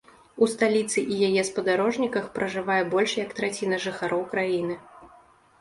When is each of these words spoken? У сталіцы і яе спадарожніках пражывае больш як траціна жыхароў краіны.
У 0.43 0.45
сталіцы 0.53 1.03
і 1.15 1.17
яе 1.27 1.43
спадарожніках 1.49 2.25
пражывае 2.37 2.79
больш 2.95 3.11
як 3.23 3.37
траціна 3.41 3.81
жыхароў 3.85 4.25
краіны. 4.33 4.81